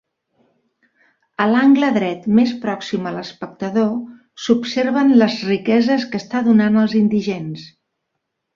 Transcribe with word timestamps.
A 1.43 1.45
l'angle 1.51 1.89
dret 1.97 2.25
més 2.39 2.53
pròxim 2.63 3.05
a 3.09 3.13
l'espectador, 3.17 3.93
s'observen 4.47 5.15
les 5.23 5.39
riqueses 5.51 6.09
que 6.15 6.25
està 6.25 6.43
donant 6.51 6.81
als 6.87 6.97
indigents. 7.05 7.71